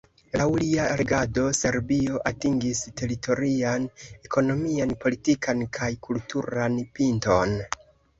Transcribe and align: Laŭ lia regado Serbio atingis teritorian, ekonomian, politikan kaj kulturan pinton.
Laŭ 0.39 0.45
lia 0.61 0.85
regado 0.99 1.41
Serbio 1.57 2.21
atingis 2.29 2.81
teritorian, 3.01 3.85
ekonomian, 4.29 4.95
politikan 5.05 5.61
kaj 5.79 5.91
kulturan 6.09 6.81
pinton. 6.97 7.55